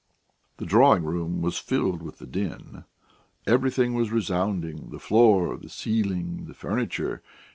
[0.57, 2.85] The drawing room was filled with the din;
[3.45, 7.21] everything was resounding; the floor, the ceiling, the furniture....